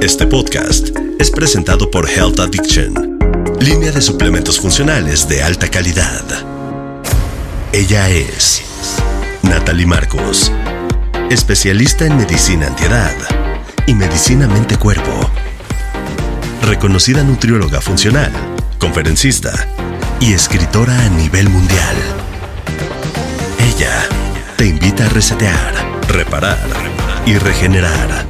[0.00, 3.18] Este podcast es presentado por Health Addiction,
[3.60, 6.24] línea de suplementos funcionales de alta calidad.
[7.72, 8.62] Ella es
[9.42, 10.50] Natalie Marcos,
[11.28, 13.14] especialista en medicina antiedad
[13.86, 15.30] y medicina mente-cuerpo
[16.62, 18.32] reconocida nutrióloga funcional,
[18.78, 19.52] conferencista
[20.18, 21.96] y escritora a nivel mundial.
[23.76, 24.08] Ella
[24.56, 25.74] te invita a resetear,
[26.08, 26.58] reparar
[27.26, 28.24] y regenerar.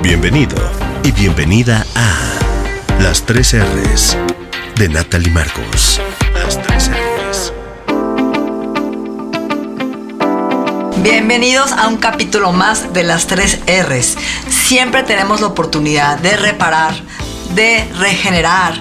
[0.00, 4.14] Bienvenido y bienvenida a Las 3 R's
[4.76, 6.00] de Natalie Marcos.
[6.34, 7.52] Las 3 R's.
[10.98, 14.16] Bienvenidos a un capítulo más de las 3 R's.
[14.50, 16.94] Siempre tenemos la oportunidad de reparar,
[17.54, 18.78] de regenerar,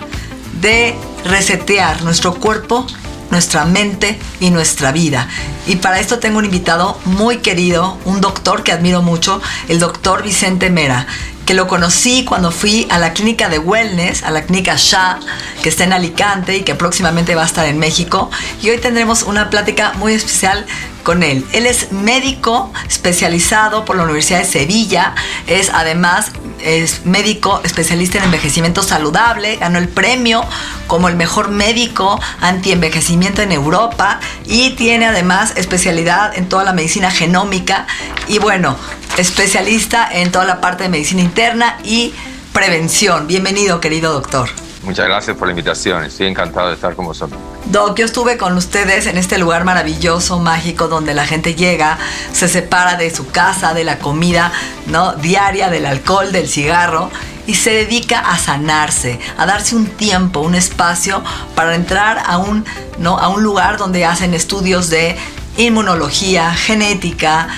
[0.59, 2.85] de resetear nuestro cuerpo,
[3.31, 5.29] nuestra mente y nuestra vida.
[5.65, 10.23] Y para esto tengo un invitado muy querido, un doctor que admiro mucho, el doctor
[10.23, 11.07] Vicente Mera
[11.47, 15.19] que lo conocí cuando fui a la clínica de wellness, a la clínica SHA,
[15.63, 18.29] que está en Alicante y que próximamente va a estar en México.
[18.61, 20.65] Y hoy tendremos una plática muy especial
[21.03, 21.45] con él.
[21.53, 25.15] Él es médico especializado por la Universidad de Sevilla,
[25.47, 30.43] es además es médico especialista en envejecimiento saludable, ganó el premio
[30.87, 37.11] como el mejor médico anti-envejecimiento en Europa y tiene además especialidad en toda la medicina
[37.11, 37.87] genómica
[38.27, 38.77] y bueno,
[39.17, 42.13] especialista en toda la parte de medicina interna y
[42.53, 43.27] prevención.
[43.27, 44.66] Bienvenido, querido doctor.
[44.83, 47.39] Muchas gracias por la invitación, estoy encantado de estar con vosotros.
[47.65, 51.97] Doc, yo estuve con ustedes en este lugar maravilloso, mágico, donde la gente llega,
[52.31, 54.51] se separa de su casa, de la comida
[54.85, 55.13] ¿no?
[55.13, 57.09] diaria, del alcohol, del cigarro,
[57.47, 61.23] y se dedica a sanarse, a darse un tiempo, un espacio
[61.55, 62.65] para entrar a un,
[62.99, 63.17] ¿no?
[63.17, 65.17] a un lugar donde hacen estudios de
[65.57, 67.49] inmunología, genética,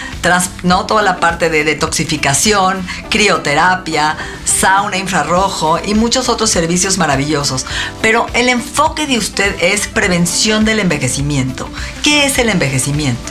[0.63, 0.85] ¿no?
[0.85, 7.65] toda la parte de detoxificación, crioterapia, sauna infrarrojo y muchos otros servicios maravillosos.
[8.01, 11.69] Pero el enfoque de usted es prevención del envejecimiento.
[12.03, 13.21] ¿Qué es el envejecimiento?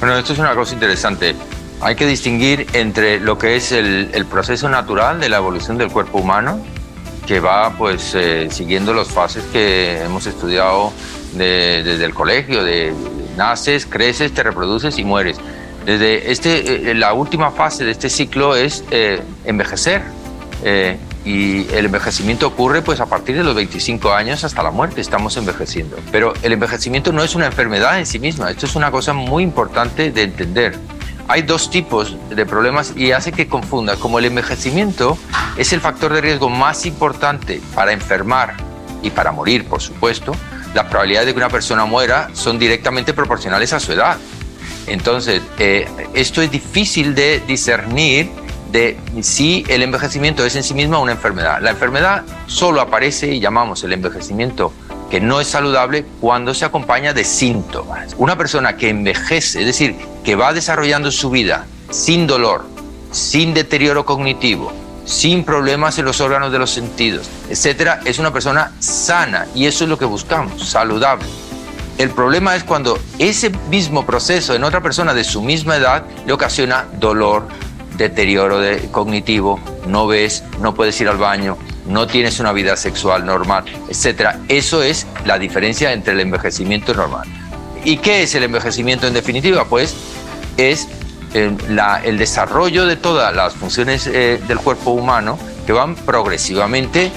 [0.00, 1.34] Bueno, esto es una cosa interesante.
[1.80, 6.18] Hay que distinguir entre lo que es el, proceso natural de la evolución del cuerpo
[6.18, 6.60] humano,
[7.26, 10.92] que va pues eh, siguiendo las fases que hemos estudiado
[11.32, 12.92] desde el colegio, de
[13.36, 15.38] naces, creces, te reproduces y mueres.
[15.84, 20.02] Desde este, eh, la última fase de este ciclo es eh, envejecer.
[20.62, 25.00] Eh, y el envejecimiento ocurre pues a partir de los 25 años hasta la muerte,
[25.00, 25.96] estamos envejeciendo.
[26.12, 29.42] Pero el envejecimiento no es una enfermedad en sí misma, esto es una cosa muy
[29.42, 30.78] importante de entender.
[31.26, 35.16] Hay dos tipos de problemas y hace que confunda, como el envejecimiento
[35.56, 38.54] es el factor de riesgo más importante para enfermar
[39.02, 40.32] y para morir, por supuesto,
[40.74, 44.18] las probabilidades de que una persona muera son directamente proporcionales a su edad.
[44.86, 48.28] Entonces, eh, esto es difícil de discernir
[48.70, 51.60] de si el envejecimiento es en sí mismo una enfermedad.
[51.62, 54.72] La enfermedad solo aparece y llamamos el envejecimiento
[55.10, 58.14] que no es saludable cuando se acompaña de síntomas.
[58.18, 62.66] Una persona que envejece, es decir, que va desarrollando su vida sin dolor,
[63.12, 64.72] sin deterioro cognitivo,
[65.04, 69.84] sin problemas en los órganos de los sentidos, etcétera, es una persona sana y eso
[69.84, 71.26] es lo que buscamos, saludable.
[71.98, 76.32] El problema es cuando ese mismo proceso en otra persona de su misma edad le
[76.32, 77.46] ocasiona dolor,
[77.96, 78.60] deterioro
[78.90, 81.56] cognitivo, no ves, no puedes ir al baño,
[81.86, 84.40] no tienes una vida sexual normal, etcétera.
[84.48, 87.28] Eso es la diferencia entre el envejecimiento normal.
[87.84, 89.66] ¿Y qué es el envejecimiento en definitiva?
[89.66, 89.94] Pues
[90.56, 90.88] es
[91.34, 97.10] el desarrollo de todas las funciones eh, del cuerpo humano que van progresivamente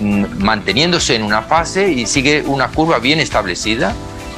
[0.00, 3.92] mm, manteniéndose en una fase y sigue una curva bien establecida.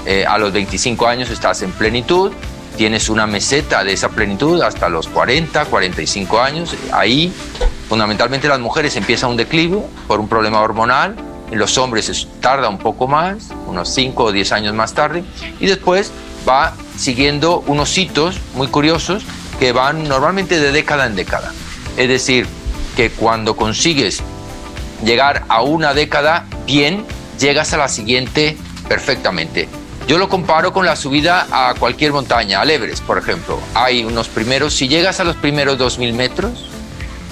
[0.07, 2.33] Eh, a los 25 años estás en plenitud,
[2.77, 6.75] tienes una meseta de esa plenitud hasta los 40, 45 años.
[6.93, 7.33] Ahí,
[7.89, 11.15] fundamentalmente, las mujeres empiezan un declive por un problema hormonal.
[11.51, 15.25] En los hombres tarda un poco más, unos 5 o 10 años más tarde.
[15.61, 16.11] Y después
[16.49, 19.25] va siguiendo unos hitos muy curiosos
[19.59, 21.53] que van normalmente de década en década.
[21.97, 22.47] Es decir,
[22.97, 24.23] que cuando consigues
[25.05, 27.05] llegar a una década bien,
[27.39, 28.57] llegas a la siguiente
[28.89, 29.69] perfectamente.
[30.07, 33.59] Yo lo comparo con la subida a cualquier montaña, al Everest, por ejemplo.
[33.75, 36.69] Hay unos primeros, si llegas a los primeros 2.000 metros,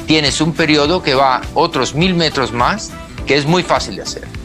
[0.06, 2.90] tienes un periodo que va otros 1.000 metros más,
[3.26, 4.43] que es muy fácil de hacer.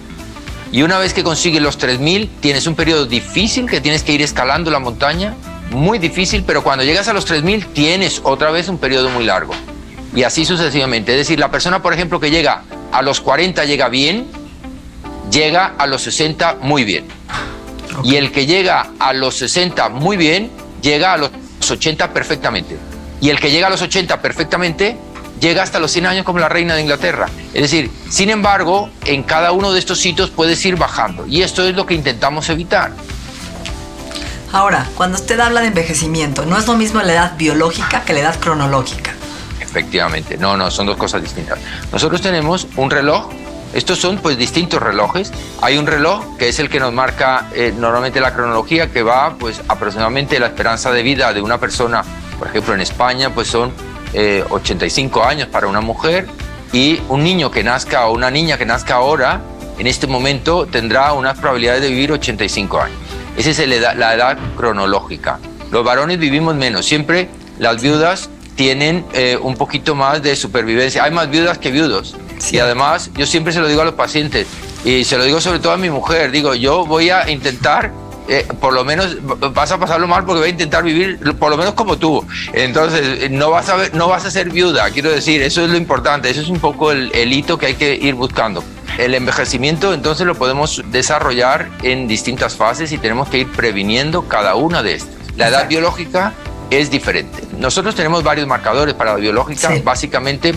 [0.72, 4.22] Y una vez que consigues los 3.000, tienes un periodo difícil que tienes que ir
[4.22, 5.36] escalando la montaña,
[5.72, 9.54] muy difícil, pero cuando llegas a los 3.000 tienes otra vez un periodo muy largo.
[10.16, 11.12] Y así sucesivamente.
[11.12, 14.28] Es decir, la persona, por ejemplo, que llega a los 40 llega bien,
[15.32, 17.06] llega a los 60 muy bien.
[18.04, 20.52] Y el que llega a los 60 muy bien,
[20.82, 21.32] llega a los
[21.68, 22.78] 80 perfectamente.
[23.22, 24.98] Y el que llega a los 80 perfectamente,
[25.40, 27.28] llega hasta los 100 años como la reina de Inglaterra.
[27.54, 31.26] Es decir, sin embargo, en cada uno de estos sitios puedes ir bajando.
[31.28, 32.92] Y esto es lo que intentamos evitar.
[34.52, 38.22] Ahora, cuando usted habla de envejecimiento, no es lo mismo la edad biológica que la
[38.22, 39.14] edad cronológica.
[39.60, 41.60] Efectivamente, no, no, son dos cosas distintas.
[41.92, 43.30] Nosotros tenemos un reloj
[43.74, 45.32] estos son pues distintos relojes.
[45.62, 49.36] Hay un reloj que es el que nos marca eh, normalmente la cronología que va
[49.38, 52.04] pues aproximadamente la esperanza de vida de una persona,
[52.40, 53.72] por ejemplo en España pues son
[54.14, 56.28] 85 eh, años para una mujer
[56.74, 59.42] y un niño que nazca o una niña que nazca ahora
[59.78, 62.98] en este momento tendrá unas probabilidades de vivir 85 años.
[63.38, 65.40] Esa es la edad cronológica.
[65.72, 66.86] Los varones vivimos menos.
[66.86, 67.30] Siempre
[67.60, 71.06] las viudas tienen eh, un poquito más de supervivencia.
[71.06, 72.18] Hay más viudas que viudos.
[72.52, 74.48] Y además, yo siempre se lo digo a los pacientes,
[74.84, 77.92] y se lo digo sobre todo a mi mujer, digo, yo voy a intentar
[78.30, 79.18] eh, por lo menos
[79.54, 82.26] vas a pasarlo mal porque voy a intentar vivir por lo menos como tú.
[82.54, 85.78] Entonces, no vas a, ver, no vas a ser viuda, quiero decir, eso es lo
[85.78, 88.64] importante, eso es un poco el, el, hito que hay que ir buscando.
[88.98, 94.56] El envejecimiento entonces lo podemos desarrollar en distintas fases y tenemos que ir previniendo cada
[94.56, 95.16] una de estas.
[95.36, 96.34] La edad biológica
[96.70, 97.44] es diferente.
[97.58, 100.54] Nosotros tenemos varios marcadores para la biológica, básicamente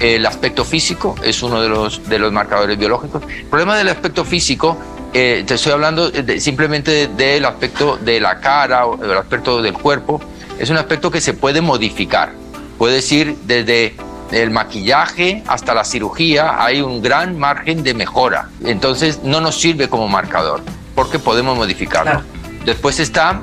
[0.00, 3.22] el aspecto físico es uno de los, de los marcadores biológicos.
[3.28, 4.78] El problema del aspecto físico,
[5.14, 10.20] eh, te estoy hablando simplemente del aspecto de la cara o del aspecto del cuerpo,
[10.58, 12.32] es un aspecto que se puede modificar.
[12.78, 13.96] Puedes ir desde
[14.32, 18.50] el maquillaje hasta la cirugía, hay un gran margen de mejora.
[18.64, 20.62] Entonces no nos sirve como marcador
[20.94, 22.22] porque podemos modificarlo.
[22.64, 23.40] Después está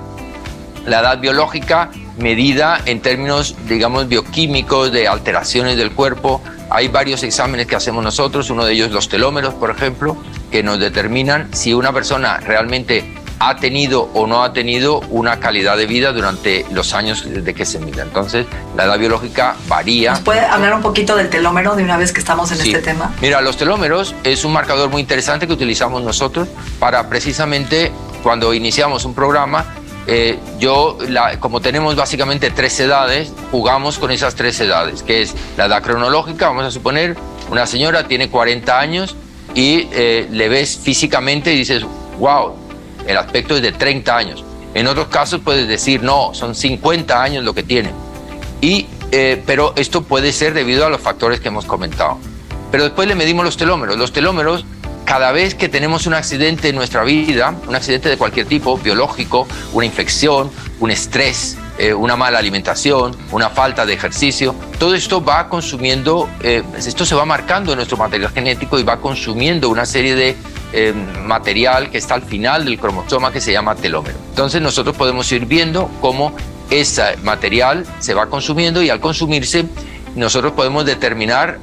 [0.85, 6.41] la edad biológica medida en términos, digamos, bioquímicos, de alteraciones del cuerpo.
[6.69, 10.17] Hay varios exámenes que hacemos nosotros, uno de ellos los telómeros, por ejemplo,
[10.51, 13.03] que nos determinan si una persona realmente
[13.39, 17.65] ha tenido o no ha tenido una calidad de vida durante los años de que
[17.65, 18.03] se mira.
[18.03, 18.45] Entonces,
[18.75, 20.11] la edad biológica varía.
[20.11, 23.13] ¿Nos puede hablar un poquito del telómero de una vez que estamos en este tema?
[23.21, 26.47] Mira, los telómeros es un marcador muy interesante que utilizamos nosotros
[26.79, 27.91] para precisamente
[28.23, 29.65] cuando iniciamos un programa
[30.07, 30.97] eh, yo,
[31.39, 36.47] como tenemos básicamente tres edades, jugamos con esas tres edades, que es la edad cronológica,
[36.47, 37.15] vamos a suponer,
[37.49, 39.15] una señora tiene 40 años
[39.55, 41.83] y eh, le ves físicamente y dices,
[42.19, 42.53] wow,
[43.07, 44.43] el aspecto es de 30 años.
[44.73, 47.91] En otros casos puedes decir, no, son 50 años lo que tiene.
[48.61, 52.17] Y, eh, pero esto puede ser debido a los factores que hemos comentado.
[52.71, 53.97] Pero después le medimos los telómeros.
[53.97, 54.65] Los telómeros
[55.05, 59.47] cada vez que tenemos un accidente en nuestra vida, un accidente de cualquier tipo, biológico,
[59.71, 65.47] una infección, un estrés, eh, una mala alimentación, una falta de ejercicio, todo esto va
[65.47, 70.15] consumiendo, eh, esto se va marcando en nuestro material genético y va consumiendo una serie
[70.15, 70.35] de
[70.73, 70.93] eh,
[71.23, 74.17] material que está al final del cromosoma que se llama telómero.
[74.29, 76.35] Entonces nosotros podemos ir viendo cómo
[76.69, 79.65] ese material se va consumiendo y al consumirse
[80.15, 81.59] nosotros podemos determinar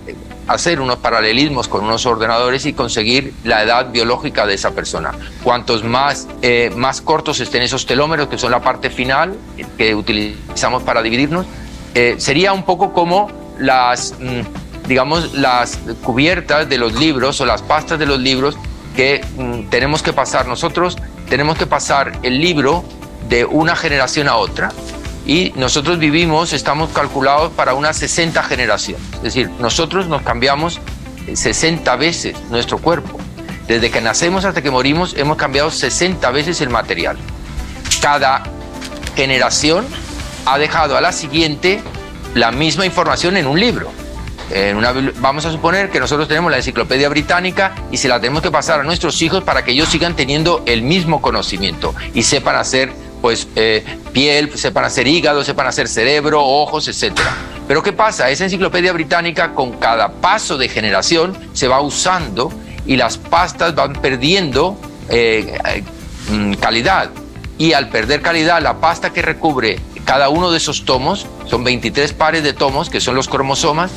[0.48, 5.12] hacer unos paralelismos con unos ordenadores y conseguir la edad biológica de esa persona.
[5.42, 9.36] Cuantos más, eh, más cortos estén esos telómeros, que son la parte final
[9.78, 11.46] que utilizamos para dividirnos,
[11.94, 17.62] eh, sería un poco como las, mm, digamos, las cubiertas de los libros o las
[17.62, 18.56] pastas de los libros
[18.96, 20.96] que mm, tenemos que pasar nosotros,
[21.28, 22.84] tenemos que pasar el libro
[23.28, 24.70] de una generación a otra
[25.26, 29.06] y nosotros vivimos, estamos calculados para unas 60 generaciones.
[29.16, 30.80] Es decir, nosotros nos cambiamos
[31.32, 33.18] 60 veces nuestro cuerpo.
[33.68, 37.16] Desde que nacemos hasta que morimos hemos cambiado 60 veces el material.
[38.00, 38.42] Cada
[39.14, 39.86] generación
[40.46, 41.80] ha dejado a la siguiente
[42.34, 43.90] la misma información en un libro.
[44.50, 48.42] En una, vamos a suponer que nosotros tenemos la enciclopedia británica y se la tenemos
[48.42, 52.56] que pasar a nuestros hijos para que ellos sigan teniendo el mismo conocimiento y sepan
[52.56, 57.18] hacer pues eh, piel, sepan hacer hígado, sepan hacer cerebro, ojos, etc.
[57.68, 58.28] Pero ¿qué pasa?
[58.28, 62.52] Esa enciclopedia británica con cada paso de generación se va usando
[62.84, 64.76] y las pastas van perdiendo
[65.08, 65.82] eh,
[66.30, 67.10] mm, calidad.
[67.58, 72.12] Y al perder calidad, la pasta que recubre cada uno de esos tomos, son 23
[72.12, 73.90] pares de tomos, que son los cromosomas,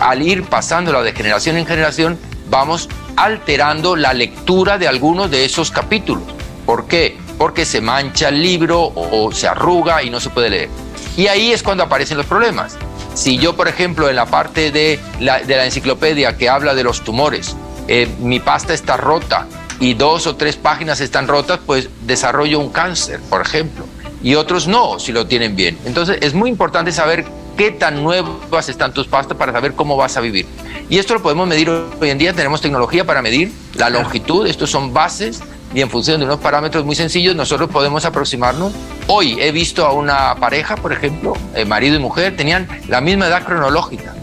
[0.00, 2.18] al ir pasándola de generación en generación,
[2.50, 6.24] vamos alterando la lectura de algunos de esos capítulos.
[6.64, 7.18] ¿Por qué?
[7.38, 10.68] porque se mancha el libro o, se arruga y no se puede leer.
[11.16, 12.76] Y ahí es cuando aparecen los problemas.
[13.14, 17.56] Si yo, por ejemplo, en la parte de la, enciclopedia que habla de los tumores,
[17.86, 19.46] eh, mi pasta está rota
[19.80, 23.86] y dos o tres páginas están rotas, pues desarrollo un cáncer, por ejemplo.
[24.22, 25.78] Y otros no, si lo tienen bien.
[25.84, 27.24] Entonces es muy importante saber
[27.56, 30.46] qué tan nuevas están tus pastas para saber cómo vas a vivir.
[30.88, 34.70] Y esto lo podemos medir hoy en día, tenemos tecnología para medir la longitud, estos
[34.70, 35.40] son bases
[35.74, 38.72] y en función de unos parámetros muy sencillos nosotros podemos aproximarnos.
[39.06, 43.26] Hoy he visto a una pareja, por ejemplo, eh, marido y mujer, tenían la misma
[43.26, 44.14] edad cronológica,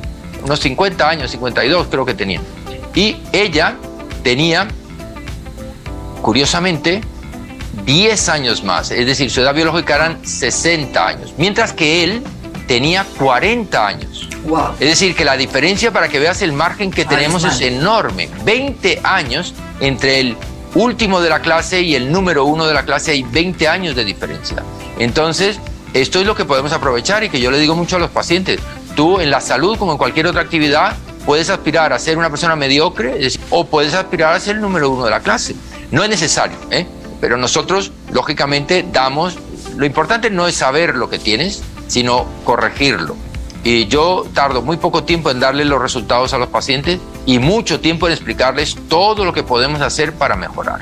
[0.43, 2.41] unos 50 años, 52 creo que tenían.
[2.95, 3.75] Y ella
[4.23, 4.67] tenía,
[6.21, 7.01] curiosamente,
[7.84, 12.24] 10 años más, es decir, su edad biológica eran 60 años, mientras que él
[12.67, 14.29] tenía 40 años.
[14.79, 18.29] Es decir, que la diferencia para que veas el margen que tenemos es enorme.
[18.44, 20.38] 20 años entre el
[20.75, 24.03] último de la clase y el número uno de la clase hay 20 años de
[24.03, 24.63] diferencia.
[25.00, 25.60] Entonces,
[25.94, 28.60] esto es lo que podemos aprovechar y que yo le digo mucho a los pacientes.
[28.96, 32.55] Tú en la salud, como en cualquier otra actividad, puedes aspirar a ser una persona
[32.55, 33.17] mediocre
[33.50, 35.55] o puedes aspirar a ser el número uno de la clase.
[35.91, 36.86] No es necesario, ¿eh?
[37.25, 39.36] Pero nosotros, lógicamente, damos...
[39.77, 43.15] Lo importante no es saber lo que tienes, sino corregirlo.
[43.63, 47.79] Y yo tardo muy poco tiempo en darle los resultados a los pacientes y mucho
[47.79, 50.82] tiempo en explicarles todo lo que podemos hacer para mejorar.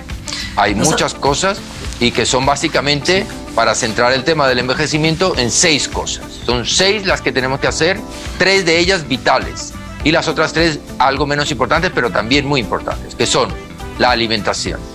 [0.58, 1.62] Hay muchas cosas
[2.02, 6.26] y que son básicamente para centrar el tema del envejecimiento en seis cosas.
[6.46, 8.02] Son seis las que tenemos que hacer,
[8.38, 9.72] tres de ellas vitales
[10.04, 13.48] y las otras tres algo menos importantes, pero también muy importantes, que son
[13.98, 14.93] la alimentación.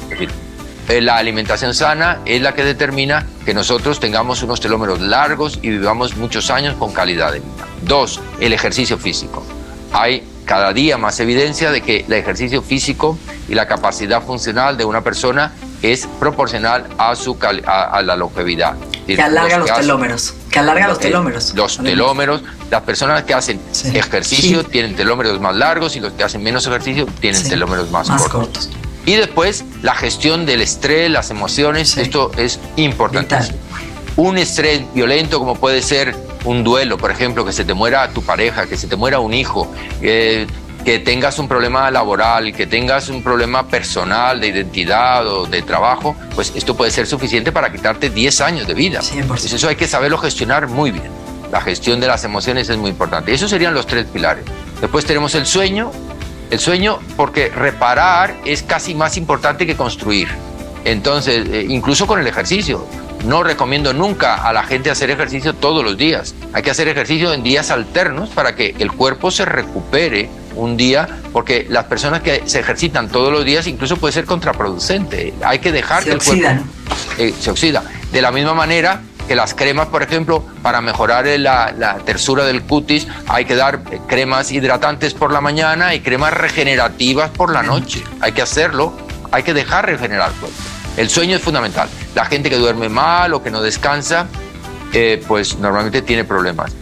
[0.88, 5.68] Eh, la alimentación sana es la que determina que nosotros tengamos unos telómeros largos y
[5.68, 7.66] vivamos muchos años con calidad de vida.
[7.82, 9.44] Dos, el ejercicio físico.
[9.92, 13.18] Hay cada día más evidencia de que el ejercicio físico
[13.50, 15.52] y la capacidad funcional de una persona
[15.82, 18.74] es proporcional a, su a, la longevidad.
[19.06, 20.34] Que alarga los, telómeros.
[20.50, 21.54] Que alarga los telómeros.
[21.54, 22.42] Los telómeros.
[22.70, 23.60] Las personas que hacen
[23.92, 28.70] ejercicio tienen telómeros más largos y los que hacen menos ejercicio tienen telómeros más, cortos.
[29.08, 33.36] Y después la gestión del estrés, las emociones, esto es importante.
[34.16, 38.22] Un estrés violento como puede ser un duelo, por ejemplo, que se te muera tu
[38.22, 39.72] pareja, que se te muera un hijo,
[40.02, 40.46] que
[41.06, 46.52] tengas un problema laboral, que tengas un problema personal de identidad o de trabajo, pues
[46.54, 49.00] esto puede ser suficiente para quitarte 10 años de vida.
[49.26, 51.10] Pues eso hay que saberlo gestionar muy bien.
[51.50, 53.32] La gestión de las emociones es muy importante.
[53.32, 54.44] Esos serían los tres pilares.
[54.82, 55.90] Después tenemos el sueño,
[56.50, 60.28] el sueño, porque reparar es casi más importante que construir.
[60.84, 62.86] Entonces, eh, incluso con el ejercicio,
[63.24, 66.34] no recomiendo nunca a la gente hacer ejercicio todos los días.
[66.52, 71.08] Hay que hacer ejercicio en días alternos para que el cuerpo se recupere un día,
[71.32, 75.34] porque las personas que se ejercitan todos los días incluso puede ser contraproducente.
[75.44, 76.64] Hay que dejar que el cuerpo
[77.18, 77.82] eh, se oxida.
[78.12, 83.06] De la misma manera que las cremas, por ejemplo, para mejorar la, tersura del cutis,
[83.28, 88.02] hay que dar cremas hidratantes por la mañana y cremas regenerativas por la noche.
[88.20, 88.92] Hay que hacerlo,
[89.30, 90.56] hay que dejar regenerar el cuerpo.
[90.96, 91.88] El sueño es fundamental.
[92.14, 94.26] La gente que duerme mal o que no descansa,
[94.92, 96.72] eh, pues normalmente tiene problemas.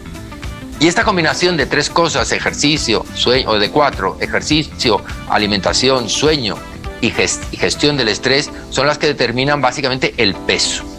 [0.79, 6.57] Y esta combinación de tres cosas, ejercicio, sueño, o de cuatro, ejercicio, alimentación, sueño
[7.01, 10.96] y gestión del estrés, son las que determinan básicamente el peso.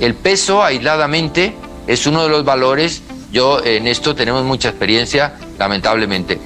[0.00, 1.54] El peso aisladamente
[1.86, 6.38] es uno de los valores, yo en esto tenemos mucha experiencia, lamentablemente,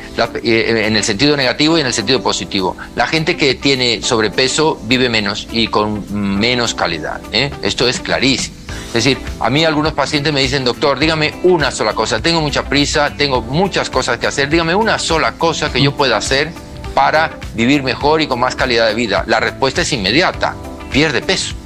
[0.43, 2.77] eh, en el sentido negativo y en el sentido positivo.
[2.97, 7.21] La gente que tiene sobrepeso vive menos y con menos calidad.
[7.33, 7.51] ¿eh?
[7.63, 8.57] Esto es clarísimo.
[8.89, 12.65] Es decir, a mí algunos pacientes me dicen, doctor, dígame una sola cosa, tengo mucha
[12.65, 16.51] prisa, tengo muchas cosas que hacer, dígame una sola cosa que yo pueda hacer
[16.93, 19.23] para vivir mejor y con más calidad de vida.
[19.29, 20.57] La respuesta es inmediata,
[20.91, 21.60] pierde peso.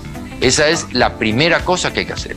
[0.44, 2.36] Esa es la primera cosa que hay que hacer.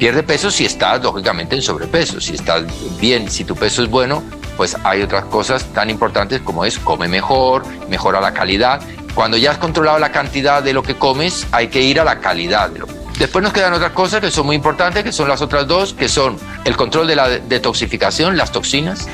[0.00, 2.20] Pierde peso si estás, lógicamente, en sobrepeso.
[2.20, 2.64] Si estás
[2.98, 4.24] bien, si tu peso es bueno,
[4.56, 8.82] pues hay otras cosas tan importantes como es come mejor, mejora la calidad.
[9.14, 12.18] Cuando ya has controlado la cantidad de lo que comes, hay que ir a la
[12.18, 12.68] calidad
[13.16, 16.08] Después nos quedan otras cosas que son muy importantes, que son las otras dos, que
[16.08, 19.06] son el control de la detoxificación, las toxinas.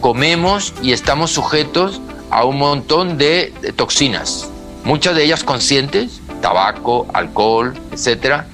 [0.00, 4.48] Comemos y estamos sujetos a un montón de toxinas,
[4.82, 8.46] muchas de ellas conscientes, tabaco, alcohol, etcétera,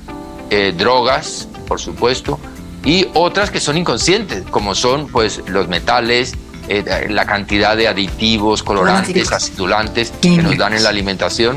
[0.48, 2.40] eh, drogas, por supuesto,
[2.86, 6.32] y otras que son inconscientes, como son pues los metales,
[6.68, 11.54] eh, la cantidad de aditivos, colorantes, acidulantes que nos dan en la alimentación.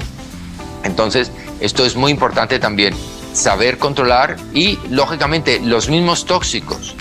[0.83, 2.93] Entonces, esto es muy importante también,
[3.31, 6.95] saber controlar y, lógicamente, los mismos tóxicos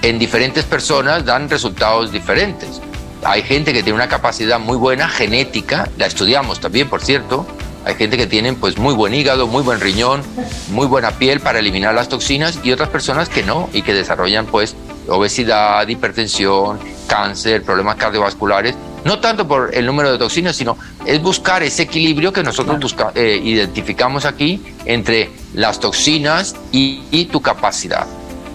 [0.00, 2.80] en diferentes personas dan resultados diferentes.
[3.24, 7.46] Hay gente que tiene una capacidad muy buena, genética, la estudiamos también, por cierto,
[7.84, 10.22] Hay gente que tiene pues muy buen hígado, muy buen riñón,
[10.70, 14.46] muy buena piel para eliminar las toxinas y otras personas que no y que desarrollan
[14.46, 14.76] pues
[15.08, 21.62] obesidad, hipertensión, cáncer, problemas cardiovasculares, no tanto por el número de toxinas, sino es buscar
[21.62, 28.06] ese equilibrio que nosotros eh, identificamos aquí entre las toxinas y, tu capacidad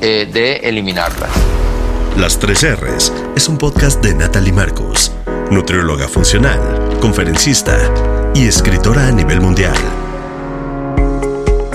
[0.02, 1.32] eh, de eliminarlas.
[2.18, 5.12] Las tres R's es un podcast de Natalie Marcos,
[5.50, 7.76] nutrióloga funcional, conferencista
[8.36, 9.74] y escritora a nivel mundial.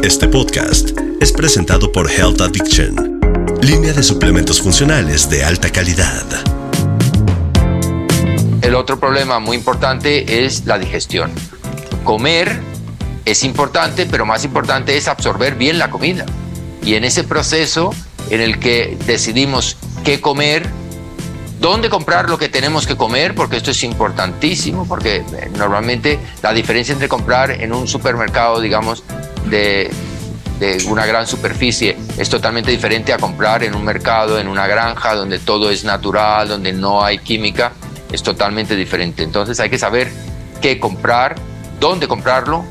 [0.03, 3.19] Este podcast es presentado por Health Addiction,
[3.63, 6.23] línea de suplementos funcionales de alta calidad.
[8.61, 11.33] El otro problema muy importante es la digestión.
[12.05, 12.61] Comer
[13.25, 16.27] es importante, pero más importante es absorber bien la comida.
[16.85, 17.95] Y en ese proceso
[18.29, 20.69] en el que decidimos qué comer,
[21.61, 26.53] dónde comprar lo que tenemos que comer, porque esto es importantísimo, porque eh, normalmente la
[26.53, 29.05] diferencia entre comprar en un supermercado, digamos,
[29.45, 29.91] de,
[30.59, 35.15] de una gran superficie es totalmente diferente a comprar en un mercado, en una granja,
[35.15, 37.73] donde todo es natural, donde no hay química,
[38.11, 39.23] es totalmente diferente.
[39.23, 40.11] Entonces hay que saber
[40.63, 41.37] qué comprar,
[41.79, 42.65] dónde comprarlo,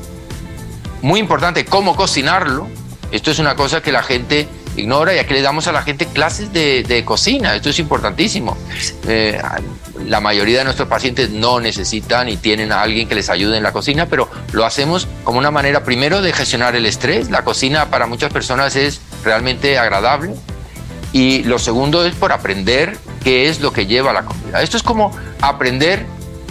[1.00, 2.68] muy importante cómo cocinarlo.
[3.12, 4.48] Esto es una cosa que la gente
[4.80, 7.54] ignora y aquí le damos a la gente clases de, cocina.
[7.54, 8.56] Esto es importantísimo.
[9.06, 9.40] Eh,
[10.06, 13.62] la mayoría de nuestros pacientes no necesitan y tienen a alguien que les ayude en
[13.62, 17.30] la cocina, pero lo hacemos como una manera primero de gestionar el estrés.
[17.30, 20.34] La cocina para muchas personas es realmente agradable.
[21.12, 24.62] Y lo segundo es por aprender qué es lo que lleva la comida.
[24.62, 26.06] Esto es como aprender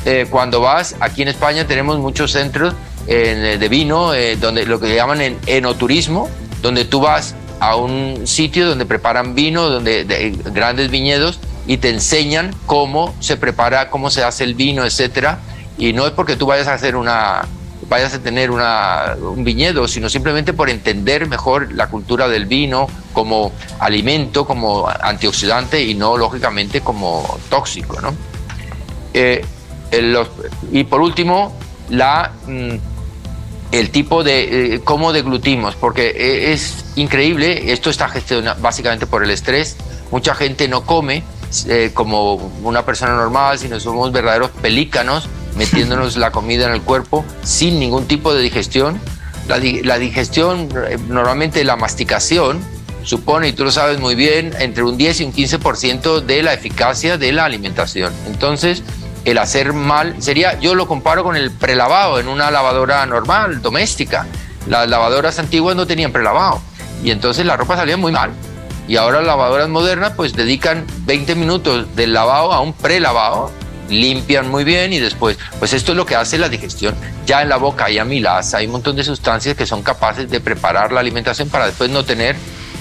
[0.06, 2.74] eh, cuando vas, aquí en España tenemos muchos centros
[3.08, 6.30] eh, de vino, donde lo que llaman en enoturismo,
[6.62, 11.90] donde tú vas a un sitio donde preparan vino, donde de grandes viñedos y te
[11.90, 15.40] enseñan cómo se prepara, cómo se hace el vino, etcétera.
[15.78, 17.48] Y no es porque tú vayas a hacer una
[17.88, 22.88] vayas a tener una, un viñedo, sino simplemente por entender mejor la cultura del vino
[23.14, 28.00] como alimento, como antioxidante y no lógicamente como tóxico.
[28.00, 28.14] ¿no?
[29.14, 29.44] Eh,
[30.72, 31.58] y por último,
[31.90, 32.76] la, mm,
[33.72, 39.24] el tipo de eh, cómo deglutimos, porque eh, es increíble, esto está gestionado básicamente por
[39.24, 39.78] el estrés,
[40.12, 41.24] mucha gente no come
[41.68, 47.26] eh, como una persona normal, sino somos verdaderos pelícanos metiéndonos la comida en el cuerpo
[47.44, 49.00] sin ningún tipo de digestión.
[49.48, 50.70] La, la digestión,
[51.08, 52.62] normalmente la masticación,
[53.04, 56.54] supone, y tú lo sabes muy bien, entre un 10 y un 15% de la
[56.54, 58.14] eficacia de la alimentación.
[58.28, 58.84] Entonces,
[59.26, 64.26] el hacer mal sería, yo lo comparo con el prelavado en una lavadora normal, doméstica.
[64.68, 66.62] Las lavadoras antiguas no tenían prelavado
[67.04, 68.32] y entonces la ropa salía muy mal.
[68.88, 73.52] Y ahora las lavadoras modernas pues dedican 20 minutos del lavado a un prelavado,
[73.90, 76.96] limpian muy bien y después, pues esto es lo que hace la digestión.
[77.26, 80.40] Ya en la boca hay amilasa, hay un montón de sustancias que son capaces de
[80.40, 82.36] preparar la alimentación para después no tener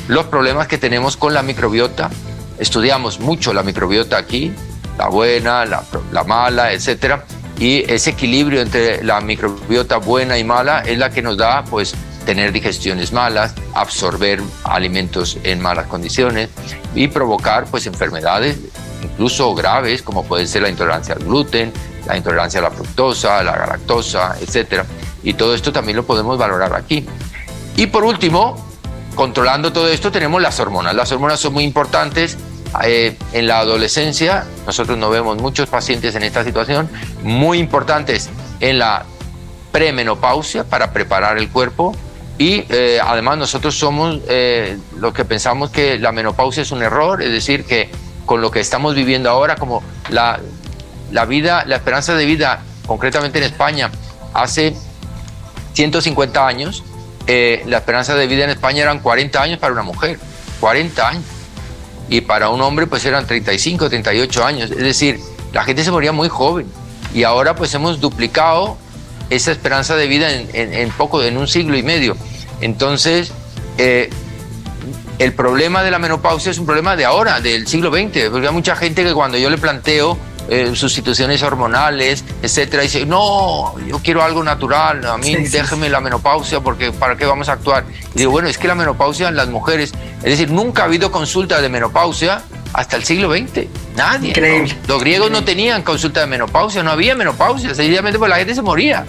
[0.08, 2.10] los problemas que tenemos con la microbiota.
[2.58, 4.52] Estudiamos mucho la microbiota aquí,
[4.98, 5.82] la buena, la,
[6.12, 7.24] la mala, etcétera.
[7.58, 11.94] Y ese equilibrio entre la microbiota buena y mala es la que nos da, pues,
[12.26, 16.50] tener digestiones malas, absorber alimentos en malas condiciones
[16.94, 18.58] y provocar, pues, enfermedades
[19.02, 21.72] incluso graves, como puede ser la intolerancia al gluten,
[22.06, 24.84] la intolerancia a la fructosa, la galactosa, etcétera.
[25.22, 27.06] Y todo esto también lo podemos valorar aquí.
[27.76, 28.56] Y por último,
[29.14, 30.94] controlando todo esto tenemos las hormonas.
[30.94, 32.36] Las hormonas son muy importantes
[32.84, 36.88] eh, en la adolescencia, nosotros no vemos muchos pacientes en esta situación,
[37.22, 38.28] muy importantes
[38.60, 39.04] en la
[39.72, 41.94] premenopausia para preparar el cuerpo
[42.36, 47.22] y eh, además nosotros somos eh, los que pensamos que la menopausia es un error,
[47.22, 47.90] es decir, que
[48.26, 50.38] con lo que estamos viviendo ahora, como la,
[51.10, 53.90] la vida, la esperanza de vida, concretamente en España,
[54.34, 54.74] hace
[55.72, 56.84] 150 años,
[57.26, 60.18] la esperanza de vida en España eran 40 años para una mujer,
[60.60, 61.24] 40 años
[62.08, 64.70] y para un hombre pues eran 35, 38 años.
[64.70, 65.20] Es decir,
[65.52, 66.66] la gente se moría muy joven
[67.14, 68.76] y ahora pues hemos duplicado
[69.30, 72.16] esa esperanza de vida en, poco, en un siglo y medio.
[72.60, 73.32] Entonces,
[73.76, 74.10] eh,
[75.18, 78.54] el problema de la menopausia es un problema de ahora, del siglo XX, porque hay
[78.54, 80.16] mucha gente que cuando yo le planteo
[80.48, 86.60] eh, sustituciones hormonales, etcétera, dice, no, yo quiero algo natural, a mí déjeme la menopausia
[86.60, 87.84] porque ¿para qué vamos a actuar?
[88.14, 91.10] Y digo, bueno, es que la menopausia en las mujeres, es decir, nunca ha habido
[91.10, 93.66] consulta de menopausia hasta el siglo XX.
[93.96, 94.30] Nadie.
[94.30, 94.76] Increíble.
[94.86, 98.62] Los griegos no tenían consulta de menopausia, no había menopausia, sencillamente pues la gente se
[98.62, 99.04] moría.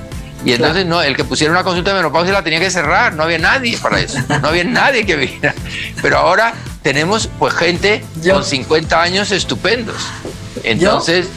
[0.45, 3.23] Y entonces no, el que pusiera una consulta de menopausia la tenía que cerrar, no
[3.23, 5.53] había nadie para eso, no había nadie que viera.
[6.01, 9.95] Pero ahora tenemos pues gente con 50 años estupendos.
[10.63, 11.27] Entonces,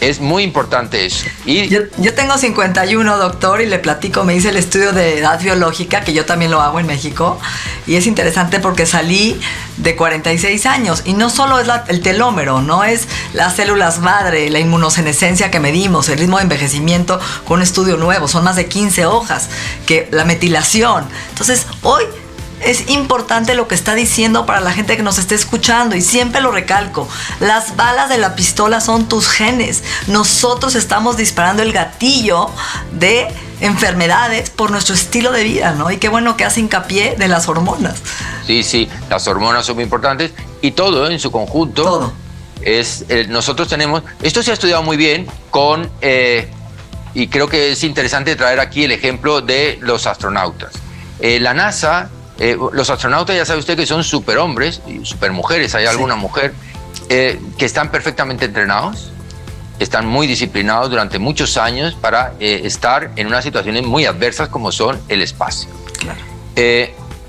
[0.00, 1.26] Es muy importante eso.
[1.44, 5.38] Y yo, yo, tengo 51, doctor, y le platico, me hice el estudio de edad
[5.38, 7.38] biológica, que yo también lo hago en México,
[7.86, 9.38] y es interesante porque salí
[9.76, 14.58] de 46 años, y no solo es el telómero, no es las células madre, la
[14.58, 19.04] inmunosenescencia que medimos, el ritmo de envejecimiento con un estudio nuevo, son más de 15
[19.04, 19.50] hojas,
[19.84, 21.04] que la metilación.
[21.28, 22.04] Entonces, hoy
[22.62, 26.40] es importante lo que está diciendo para la gente que nos esté escuchando y siempre
[26.40, 27.08] lo recalco.
[27.40, 29.82] Las balas de la pistola son tus genes.
[30.06, 32.50] Nosotros estamos disparando el gatillo
[32.92, 33.28] de
[33.60, 35.90] enfermedades por nuestro estilo de vida, ¿no?
[35.90, 37.96] Y qué bueno que hace hincapié de las hormonas.
[38.46, 41.82] Sí, sí, las hormonas son muy importantes y todo en su conjunto.
[41.82, 42.12] Todo.
[42.62, 46.50] Es, eh, nosotros tenemos, esto se ha estudiado muy bien con, eh,
[47.14, 50.72] y creo que es interesante traer aquí el ejemplo de los astronautas.
[51.20, 55.84] Eh, la NASA eh, los astronautas ya sabe usted que son superhombres y supermujeres, hay
[55.84, 56.54] alguna mujer,
[57.10, 59.12] eh, que están perfectamente entrenados,
[59.78, 64.72] están muy disciplinados durante muchos años para eh, estar en unas situaciones muy adversas como
[64.72, 65.68] son el espacio.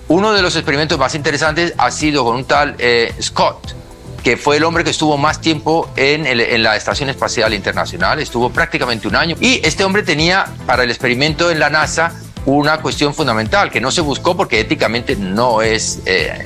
[0.08, 2.78] uno de los experimentos más interesantes ha sido con un tal
[3.22, 3.76] Scott,
[4.24, 8.50] que fue el hombre que estuvo más tiempo en, en, la Estación Espacial Internacional, estuvo
[8.50, 12.14] prácticamente un año, y este hombre tenía para el experimento en la NASA
[12.46, 16.46] una cuestión fundamental que no se buscó porque éticamente no es eh,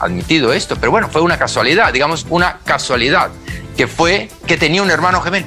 [0.00, 3.30] admitido esto, pero bueno, fue una casualidad, digamos una casualidad,
[3.76, 5.46] que fue que tenía un hermano gemelo.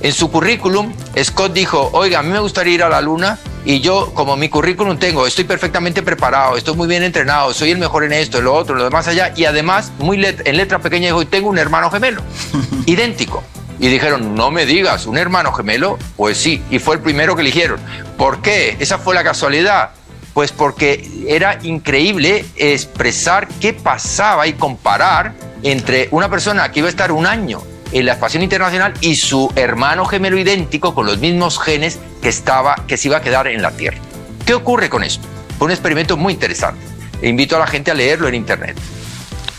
[0.00, 0.92] En su currículum,
[1.22, 4.48] Scott dijo, oiga, a mí me gustaría ir a la luna y yo, como mi
[4.48, 8.44] currículum tengo, estoy perfectamente preparado, estoy muy bien entrenado, soy el mejor en esto, en
[8.44, 11.58] lo otro, en lo demás allá, y además, muy en letra pequeña dijo, tengo un
[11.58, 12.22] hermano gemelo,
[12.86, 13.44] idéntico.
[13.82, 15.98] Y dijeron, no me digas, ¿un hermano gemelo?
[16.16, 17.80] Pues sí, y fue el primero que eligieron.
[18.16, 18.76] ¿Por qué?
[18.78, 19.90] Esa fue la casualidad.
[20.34, 25.32] Pues porque era increíble expresar qué pasaba y comparar
[25.64, 29.52] entre una persona que iba a estar un año en la Estación Internacional y su
[29.56, 33.62] hermano gemelo idéntico con los mismos genes que, estaba, que se iba a quedar en
[33.62, 33.98] la Tierra.
[34.46, 35.26] ¿Qué ocurre con esto?
[35.58, 36.80] Fue un experimento muy interesante.
[37.20, 38.76] invito a la gente a leerlo en Internet.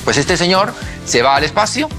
[0.05, 1.89] Pues este señor se va al espacio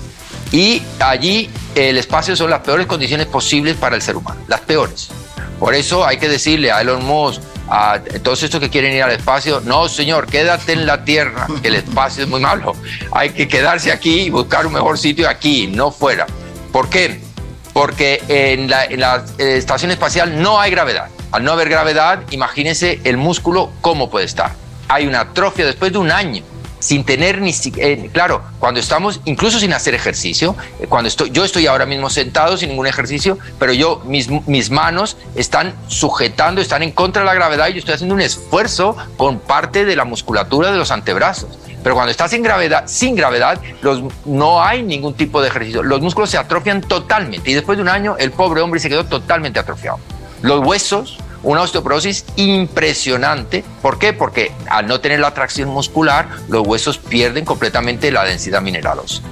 [0.52, 5.08] y allí el espacio son las peores condiciones posibles para el ser humano, las peores.
[5.58, 9.12] Por eso hay que decirle a Elon Musk, a todos estos que quieren ir al
[9.12, 12.74] espacio, no señor, quédate en la Tierra, el espacio es muy malo.
[13.12, 16.26] Hay que quedarse aquí y buscar un mejor sitio aquí, no fuera.
[16.72, 17.20] ¿Por qué?
[17.72, 21.08] Porque en la, en la estación espacial no hay gravedad.
[21.32, 24.52] Al no haber gravedad, imagínense el músculo cómo puede estar.
[24.88, 26.44] Hay una atrofia después de un año
[26.84, 31.42] sin tener ni eh, claro, cuando estamos incluso sin hacer ejercicio, eh, cuando estoy, yo
[31.42, 36.82] estoy ahora mismo sentado sin ningún ejercicio, pero yo mis, mis manos están sujetando, están
[36.82, 40.04] en contra de la gravedad y yo estoy haciendo un esfuerzo con parte de la
[40.04, 41.58] musculatura de los antebrazos.
[41.82, 45.82] Pero cuando estás en gravedad, sin gravedad, los, no hay ningún tipo de ejercicio.
[45.82, 49.06] Los músculos se atrofian totalmente y después de un año el pobre hombre se quedó
[49.06, 49.98] totalmente atrofiado.
[50.42, 53.64] Los huesos una osteoporosis impresionante.
[53.80, 54.12] ¿Por qué?
[54.12, 59.22] Porque al no tener la tracción muscular, los huesos pierden completamente la densidad mineralosa.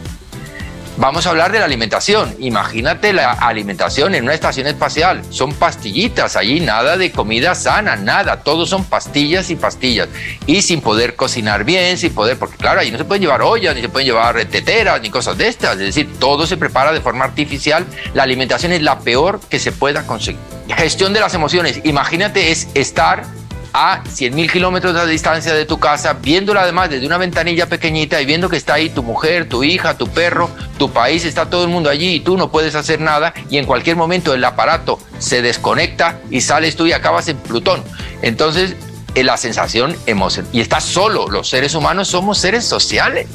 [0.98, 2.34] Vamos a hablar de la alimentación.
[2.38, 5.22] Imagínate la alimentación en una estación espacial.
[5.30, 8.42] Son pastillitas, allí nada de comida sana, nada.
[8.42, 10.08] Todos son pastillas y pastillas.
[10.46, 13.74] Y sin poder cocinar bien, sin poder, porque claro, allí no se pueden llevar ollas,
[13.74, 15.72] ni se pueden llevar teteras, ni cosas de estas.
[15.72, 17.86] Es decir, todo se prepara de forma artificial.
[18.12, 20.40] La alimentación es la peor que se pueda conseguir.
[20.68, 21.80] Gestión de las emociones.
[21.84, 23.24] Imagínate es estar
[23.72, 28.26] a 100.000 kilómetros de distancia de tu casa, viéndola además desde una ventanilla pequeñita y
[28.26, 31.70] viendo que está ahí tu mujer, tu hija, tu perro, tu país, está todo el
[31.70, 35.42] mundo allí y tú no puedes hacer nada y en cualquier momento el aparato se
[35.42, 37.82] desconecta y sales tú y acabas en Plutón.
[38.20, 38.76] Entonces,
[39.14, 40.50] eh, la sensación emocional.
[40.52, 43.26] Y estás solo, los seres humanos somos seres sociales.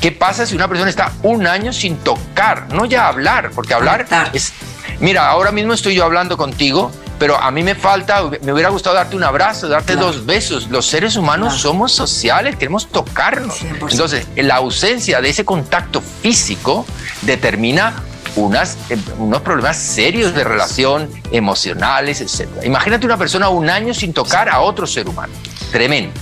[0.00, 2.72] ¿Qué pasa si una persona está un año sin tocar?
[2.72, 4.52] No ya hablar, porque hablar es...
[4.98, 8.96] Mira, ahora mismo estoy yo hablando contigo pero a mí me falta, me hubiera gustado
[8.96, 10.68] darte un abrazo, darte dos besos.
[10.70, 13.60] Los seres humanos somos sociales, queremos tocarnos.
[13.62, 16.86] Entonces, la ausencia de ese contacto físico
[17.20, 17.92] determina
[18.36, 22.48] unas, eh, unos problemas serios de relación, emocionales, etc.
[22.64, 25.34] Imagínate una persona un año sin tocar a otro ser humano.
[25.70, 26.18] Tremendo.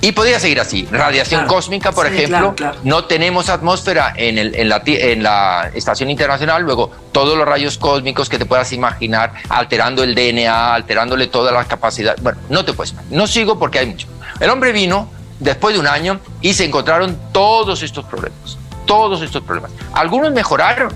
[0.00, 0.86] Y podría seguir así.
[0.90, 2.54] Radiación cósmica, por ejemplo.
[2.84, 6.62] No tenemos atmósfera en, el, en, la, en, la, Estación Internacional.
[6.62, 11.66] Luego, todos los rayos cósmicos que te puedas imaginar, alterando el DNA, alterándole todas las
[11.66, 12.22] capacidades.
[12.22, 12.94] Bueno, no te puedes.
[13.10, 14.06] No sigo porque hay mucho.
[14.38, 18.56] El hombre vino después de un año y se encontraron todos estos problemas.
[18.86, 19.72] Todos estos problemas.
[19.94, 20.92] Algunos mejoraron.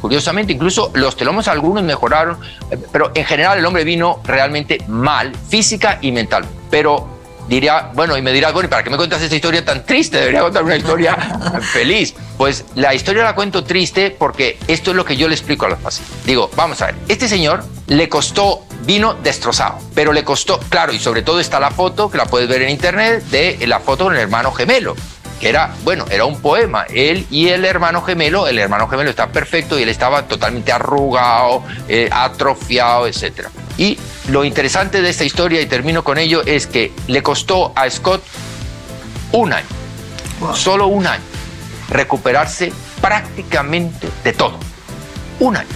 [0.00, 2.36] Curiosamente, incluso los telomos algunos mejoraron,
[2.90, 6.44] pero en general el hombre vino realmente mal, física y mental.
[6.70, 9.84] Pero diría, bueno, y me dirás, bueno, ¿y para qué me cuentas esta historia tan
[9.84, 10.18] triste?
[10.18, 11.16] Debería contar una historia
[11.72, 12.14] feliz.
[12.36, 15.70] Pues la historia la cuento triste porque esto es lo que yo le explico a
[15.70, 16.24] los pacientes.
[16.24, 20.98] Digo, vamos a ver, este señor le costó vino destrozado, pero le costó, claro, y
[20.98, 24.14] sobre todo está la foto, que la puedes ver en internet, de la foto con
[24.14, 24.96] el hermano gemelo
[25.42, 26.86] que era, bueno, era un poema.
[26.88, 31.64] Él y el hermano gemelo, el hermano gemelo está perfecto y él estaba totalmente arrugado,
[31.88, 33.48] eh, atrofiado, etc.
[33.78, 37.88] Y lo interesante de esta historia, y termino con ello, es que le costó a
[37.88, 38.22] Scott
[39.32, 39.66] un año,
[40.54, 41.22] solo un año,
[41.88, 44.58] recuperarse prácticamente de todo.
[45.40, 45.68] Un año.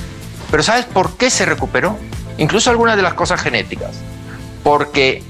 [0.50, 1.98] Pero ¿sabes por qué se recuperó?
[2.38, 3.96] Incluso algunas de las cosas genéticas.
[4.62, 5.22] Porque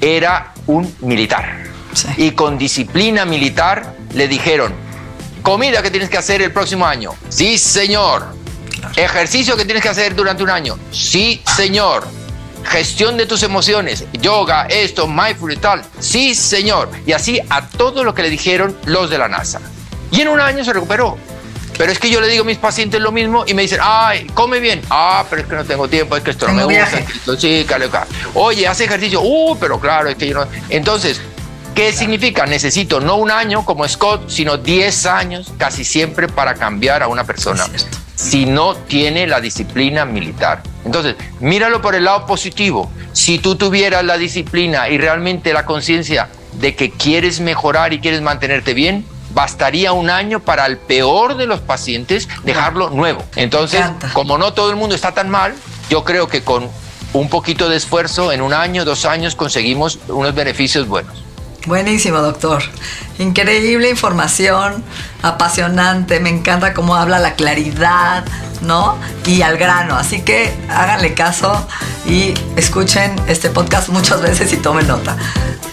[0.00, 1.72] era un militar
[2.16, 4.72] y con disciplina militar le dijeron,
[5.42, 7.12] comida que tienes que hacer el próximo año.
[7.28, 8.41] Sí, señor.
[8.96, 10.78] Ejercicio que tienes que hacer durante un año.
[10.90, 12.06] Sí, señor.
[12.64, 15.82] Gestión de tus emociones, yoga, esto, mindfulness, tal.
[15.98, 16.90] Sí, señor.
[17.04, 19.60] Y así a todo lo que le dijeron los de la NASA.
[20.12, 21.18] Y en un año se recuperó.
[21.76, 24.26] Pero es que yo le digo a mis pacientes lo mismo y me dicen, ay,
[24.34, 24.80] come bien.
[24.90, 27.02] Ah, pero es que no tengo tiempo, es que esto no me gusta.
[27.38, 27.66] sí,
[28.34, 29.20] Oye, hace ejercicio.
[29.22, 30.46] Uh, pero claro, es que yo no.
[30.68, 31.20] Entonces,
[31.74, 32.44] ¿Qué significa?
[32.44, 37.24] Necesito no un año como Scott, sino 10 años casi siempre para cambiar a una
[37.24, 37.66] persona
[38.22, 40.62] si no tiene la disciplina militar.
[40.84, 42.90] Entonces, míralo por el lado positivo.
[43.12, 48.22] Si tú tuvieras la disciplina y realmente la conciencia de que quieres mejorar y quieres
[48.22, 49.04] mantenerte bien,
[49.34, 53.24] bastaría un año para el peor de los pacientes dejarlo nuevo.
[53.34, 55.54] Entonces, como no todo el mundo está tan mal,
[55.90, 56.70] yo creo que con
[57.12, 61.24] un poquito de esfuerzo, en un año, dos años, conseguimos unos beneficios buenos.
[61.66, 62.62] Buenísimo, doctor.
[63.18, 64.82] Increíble información,
[65.22, 68.24] apasionante, me encanta cómo habla la claridad,
[68.62, 68.98] ¿no?
[69.26, 69.96] Y al grano.
[69.96, 71.66] Así que háganle caso
[72.06, 75.16] y escuchen este podcast muchas veces y tomen nota.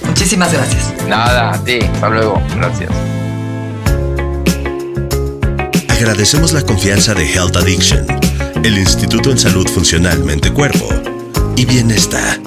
[0.06, 0.93] Muchísimas gracias.
[1.08, 1.80] Nada, a ti.
[1.82, 2.41] Hasta luego.
[2.56, 2.91] Gracias.
[5.89, 8.06] Agradecemos la confianza de Health Addiction,
[8.63, 10.88] el Instituto en Salud Funcional Mente Cuerpo
[11.56, 12.39] y Bienestar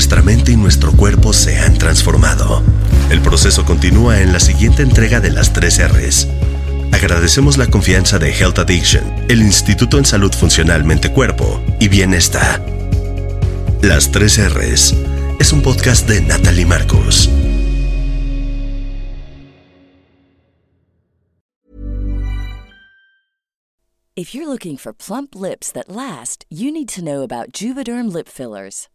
[0.00, 2.62] nuestra mente y nuestro cuerpo se han transformado.
[3.10, 6.26] El proceso continúa en la siguiente entrega de las 3 R's.
[6.90, 12.64] Agradecemos la confianza de Health Addiction, el Instituto en Salud Funcional Mente Cuerpo y Bienestar.
[13.82, 14.94] Las 3 R's
[15.38, 17.28] es un podcast de Natalie Marcos.
[24.16, 28.28] If you're looking for plump lips that last, you need to know about Juvederm lip
[28.28, 28.88] fillers.